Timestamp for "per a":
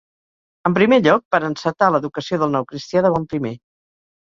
1.37-1.47